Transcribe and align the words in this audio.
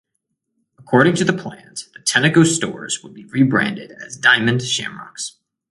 According 0.79 1.13
to 1.17 1.23
the 1.25 1.31
plans, 1.31 1.87
the 1.93 1.99
Tenneco 1.99 2.43
stores 2.43 3.03
would 3.03 3.13
be 3.13 3.25
rebranded 3.25 3.91
as 3.91 4.17
Diamond 4.17 4.63
Shamrocks. 4.63 5.37